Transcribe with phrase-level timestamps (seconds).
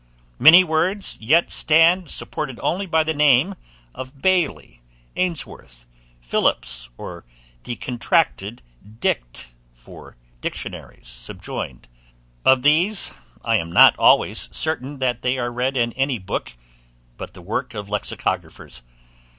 [0.39, 3.53] Many words yet stand supported only by the name
[3.93, 4.81] of Bailey,
[5.15, 5.85] Ainsworth,
[6.19, 7.23] Philips, or
[7.65, 8.63] the contracted
[8.99, 9.53] Dict.
[9.75, 11.87] for Dictionaries subjoined;
[12.43, 13.13] of these
[13.45, 16.53] I am not always certain that they are read in any book
[17.15, 18.81] but the works of lexicographers.